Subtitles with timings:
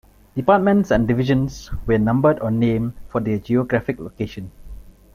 [0.35, 4.49] Departments and divisions were numbered or named for their geographic location.